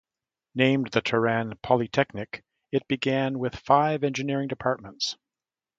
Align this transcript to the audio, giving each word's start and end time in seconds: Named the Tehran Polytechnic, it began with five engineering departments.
Named 0.55 0.89
the 0.91 0.99
Tehran 1.03 1.59
Polytechnic, 1.61 2.43
it 2.71 2.87
began 2.87 3.37
with 3.37 3.55
five 3.55 4.03
engineering 4.03 4.47
departments. 4.47 5.15